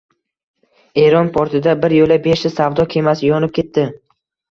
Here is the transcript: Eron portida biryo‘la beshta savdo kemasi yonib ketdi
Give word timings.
Eron 1.01 1.29
portida 1.35 1.75
biryo‘la 1.83 2.17
beshta 2.23 2.51
savdo 2.55 2.87
kemasi 2.95 3.29
yonib 3.29 3.55
ketdi 3.59 3.85